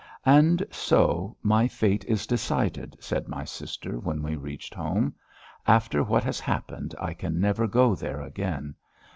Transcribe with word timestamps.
"And 0.25 0.65
so, 0.71 1.37
my 1.43 1.67
fate 1.67 2.03
is 2.05 2.25
decided," 2.25 2.97
said 2.99 3.27
my 3.27 3.45
sister 3.45 3.99
when 3.99 4.23
we 4.23 4.35
reached 4.35 4.73
home. 4.73 5.13
"After 5.67 6.01
what 6.03 6.23
has 6.23 6.39
happened 6.39 6.95
I 6.99 7.13
can 7.13 7.39
never 7.39 7.67
go 7.67 7.93
there 7.93 8.19
again. 8.23 8.73